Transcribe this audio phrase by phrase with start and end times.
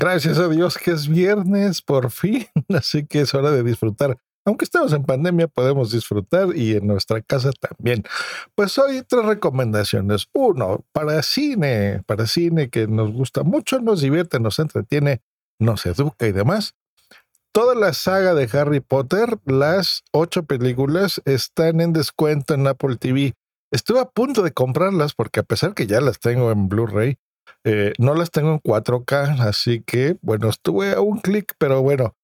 [0.00, 4.16] Gracias a Dios que es viernes, por fin, así que es hora de disfrutar.
[4.44, 8.04] Aunque estamos en pandemia, podemos disfrutar y en nuestra casa también.
[8.54, 10.28] Pues hoy tres recomendaciones.
[10.32, 15.20] Uno, para cine, para cine que nos gusta mucho, nos divierte, nos entretiene,
[15.58, 16.76] nos educa y demás.
[17.50, 23.34] Toda la saga de Harry Potter, las ocho películas, están en descuento en Apple TV.
[23.72, 27.18] Estuve a punto de comprarlas porque a pesar que ya las tengo en Blu-ray,
[27.70, 32.16] eh, no las tengo en 4K, así que bueno, estuve a un clic, pero bueno,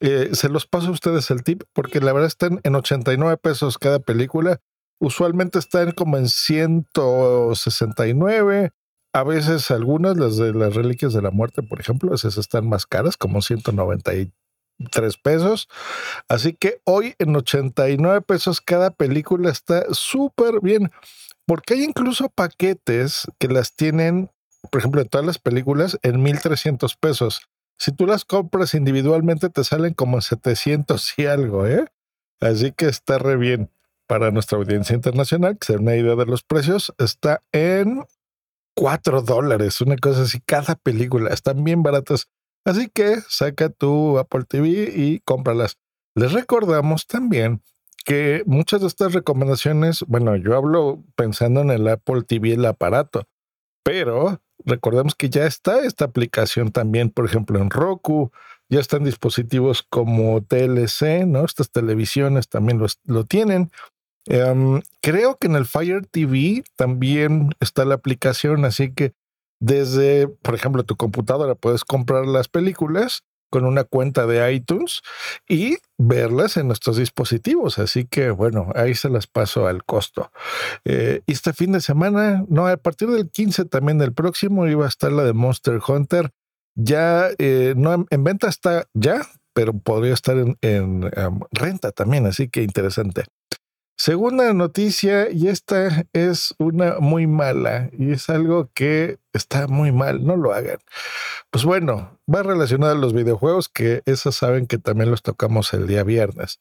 [0.00, 3.78] eh, se los paso a ustedes el tip porque la verdad están en 89 pesos
[3.78, 4.60] cada película.
[5.00, 8.72] Usualmente están como en 169.
[9.14, 12.84] A veces algunas, las de las Reliquias de la Muerte, por ejemplo, esas están más
[12.84, 15.66] caras, como 193 pesos.
[16.28, 20.90] Así que hoy en 89 pesos cada película está súper bien,
[21.46, 24.30] porque hay incluso paquetes que las tienen
[24.70, 27.48] por ejemplo, de todas las películas en 1300 pesos.
[27.78, 31.86] Si tú las compras individualmente, te salen como 700 y algo, ¿eh?
[32.40, 33.70] Así que está re bien
[34.06, 38.04] para nuestra audiencia internacional, que se una idea de los precios, está en
[38.74, 41.30] 4 dólares, una cosa así, cada película.
[41.32, 42.28] Están bien baratas.
[42.64, 45.78] Así que saca tu Apple TV y cómpralas.
[46.14, 47.62] Les recordamos también
[48.04, 53.26] que muchas de estas recomendaciones, bueno, yo hablo pensando en el Apple TV, el aparato,
[53.82, 58.32] pero recordemos que ya está esta aplicación también, por ejemplo, en Roku,
[58.68, 61.44] ya están dispositivos como TLC, ¿no?
[61.44, 63.70] Estas televisiones también lo tienen.
[64.26, 69.12] Em, creo que en el Fire TV también está la aplicación, así que
[69.60, 73.22] desde, por ejemplo, tu computadora puedes comprar las películas
[73.54, 75.00] con una cuenta de iTunes
[75.48, 77.78] y verlas en nuestros dispositivos.
[77.78, 80.32] Así que bueno, ahí se las paso al costo.
[80.84, 84.88] Eh, este fin de semana, no, a partir del 15 también del próximo iba a
[84.88, 86.32] estar la de Monster Hunter.
[86.74, 91.08] Ya eh, no en, venta está ya, pero podría estar en, en
[91.52, 93.22] renta también, así que interesante.
[93.96, 100.24] Segunda noticia, y esta es una muy mala, y es algo que está muy mal,
[100.24, 100.78] no lo hagan.
[101.50, 105.86] Pues bueno, va relacionado a los videojuegos, que esos saben que también los tocamos el
[105.86, 106.58] día viernes.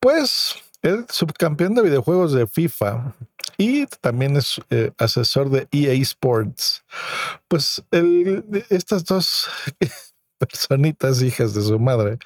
[0.00, 3.14] Pues el subcampeón de videojuegos de FIFA
[3.58, 6.84] y también es eh, asesor de EA Sports.
[7.48, 7.82] Pues
[8.70, 9.48] estas dos
[10.38, 12.18] personitas, hijas de su madre,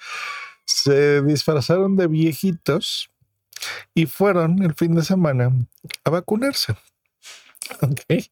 [0.65, 3.11] se disfrazaron de viejitos
[3.95, 5.51] y fueron el fin de semana
[6.05, 6.75] a vacunarse.
[7.83, 8.25] Ok.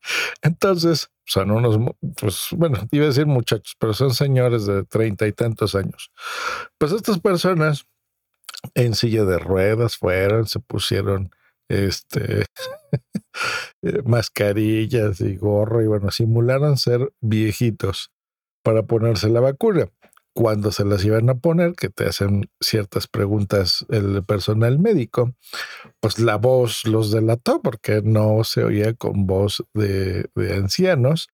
[0.43, 1.79] Entonces, son unos,
[2.21, 6.11] pues bueno, iba a decir muchachos, pero son señores de treinta y tantos años.
[6.79, 7.87] Pues estas personas
[8.75, 11.31] en silla de ruedas fueron, se pusieron
[11.69, 12.47] este
[14.05, 18.11] mascarillas y gorro y bueno, simularon ser viejitos
[18.63, 19.89] para ponerse la vacuna
[20.39, 25.35] cuando se las iban a poner, que te hacen ciertas preguntas el personal médico,
[25.99, 31.27] pues la voz los delató porque no se oía con voz de, ancianos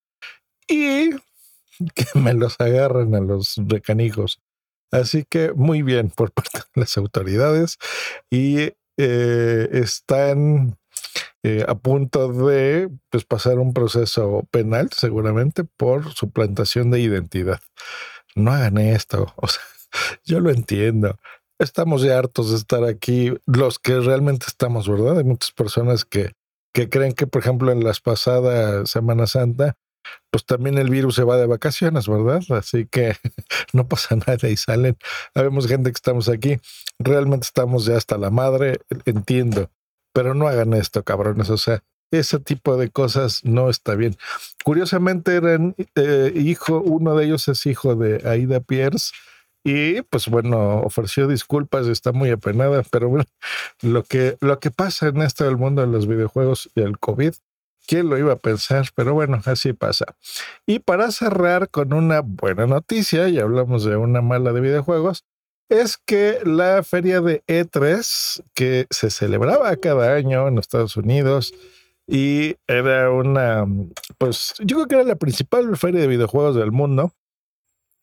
[0.67, 1.11] y
[1.95, 4.41] que me los agarren a los recanijos.
[4.91, 7.77] Así que muy bien por parte de las autoridades
[8.31, 10.79] y eh, están
[11.43, 17.61] eh, a punto de pues, pasar un proceso penal seguramente por suplantación de identidad
[18.34, 19.32] no hagan esto.
[19.37, 19.62] O sea,
[20.25, 21.17] yo lo entiendo.
[21.59, 25.19] Estamos ya hartos de estar aquí, los que realmente estamos, ¿verdad?
[25.19, 26.32] Hay muchas personas que,
[26.73, 29.76] que creen que, por ejemplo, en las pasadas Semana Santa,
[30.31, 32.43] pues también el virus se va de vacaciones, ¿verdad?
[32.50, 33.14] Así que
[33.73, 34.97] no pasa nada y salen.
[35.35, 36.59] Habemos gente que estamos aquí,
[36.99, 39.70] realmente estamos ya hasta la madre, entiendo,
[40.12, 41.50] pero no hagan esto, cabrones.
[41.50, 41.82] O sea,
[42.19, 44.16] ese tipo de cosas no está bien.
[44.64, 49.12] Curiosamente eran eh, hijo, uno de ellos es hijo de Aida Pierce
[49.64, 53.25] y pues bueno, ofreció disculpas, está muy apenada, pero bueno,
[53.82, 57.34] lo que, lo que pasa en esto del mundo de los videojuegos y el COVID
[57.87, 58.87] ¿Quién lo iba a pensar?
[58.94, 60.16] Pero bueno, así pasa.
[60.66, 65.25] Y para cerrar con una buena noticia, y hablamos de una mala de videojuegos,
[65.69, 71.52] es que la feria de E3, que se celebraba cada año en Estados Unidos,
[72.06, 73.67] y era una,
[74.19, 77.12] pues yo creo que era la principal feria de videojuegos del mundo.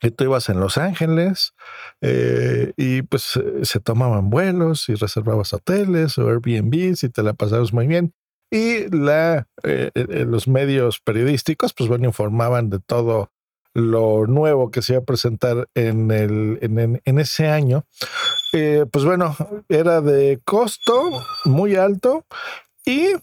[0.04, 1.54] Y tú ibas en Los Ángeles
[2.02, 7.72] eh, y pues se tomaban vuelos y reservabas hoteles o Airbnb y te la pasabas
[7.72, 8.12] muy bien.
[8.50, 13.30] Y la, eh, eh, los medios periodísticos, pues bueno, informaban de todo
[13.76, 17.86] lo nuevo que se iba a presentar en, el, en, en ese año.
[18.52, 19.38] pues bueno,
[19.70, 22.26] era de costo muy alto
[22.86, 23.14] y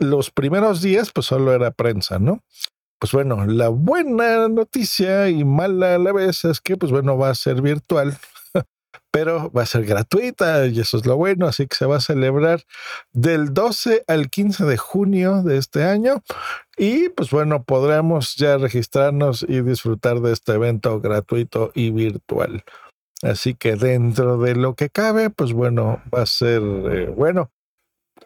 [0.00, 2.42] los primeros días pues solo era prensa, ¿no?
[2.98, 7.30] Pues bueno, la buena noticia y mala a la vez es que pues bueno, va
[7.30, 8.18] a ser virtual,
[9.10, 12.00] pero va a ser gratuita y eso es lo bueno, así que se va a
[12.00, 12.62] celebrar
[13.12, 16.22] del 12 al 15 de junio de este año
[16.76, 22.64] y pues bueno, podremos ya registrarnos y disfrutar de este evento gratuito y virtual.
[23.22, 27.50] Así que dentro de lo que cabe, pues bueno, va a ser eh, bueno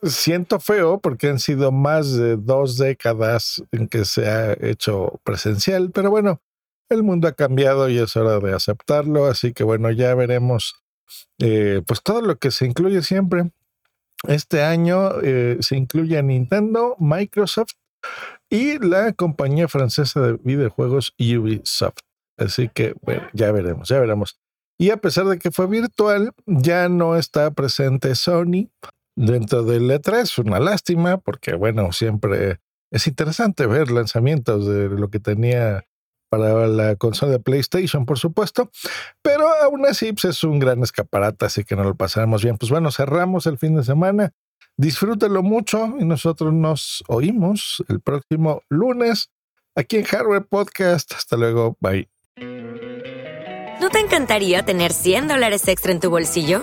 [0.05, 5.91] siento feo porque han sido más de dos décadas en que se ha hecho presencial,
[5.91, 6.41] pero bueno,
[6.89, 10.85] el mundo ha cambiado y es hora de aceptarlo, así que bueno, ya veremos
[11.39, 13.51] eh, pues todo lo que se incluye siempre.
[14.29, 17.73] Este año eh, se incluye a Nintendo, Microsoft
[18.49, 21.99] y la compañía francesa de videojuegos Ubisoft.
[22.37, 24.39] Así que bueno, ya veremos, ya veremos.
[24.79, 28.71] Y a pesar de que fue virtual, ya no está presente Sony,
[29.17, 30.45] dentro del E3.
[30.45, 35.85] Una lástima porque, bueno, siempre es interesante ver lanzamientos de lo que tenía
[36.29, 38.71] para la consola de PlayStation, por supuesto,
[39.23, 42.57] pero aún así pues, es un gran escaparate, así que nos lo pasaremos bien.
[42.57, 44.33] Pues bueno, cerramos el fin de semana.
[44.77, 49.31] Disfrútenlo mucho y nosotros nos oímos el próximo lunes
[49.77, 51.13] aquí en Hardware Podcast.
[51.15, 52.09] Hasta luego, bye.
[53.81, 56.63] ¿No te encantaría tener 100 dólares extra en tu bolsillo?